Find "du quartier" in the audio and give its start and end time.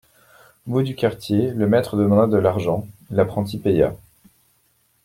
0.81-1.51